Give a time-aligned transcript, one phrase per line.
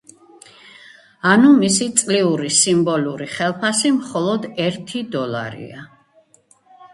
[1.33, 5.85] ანუ, მისი წლიური სიმბოლური ხელფასი მხოლოდ ერთი დოლარია.